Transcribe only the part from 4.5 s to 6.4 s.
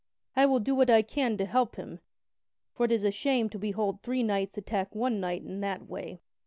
attack one knight in that way.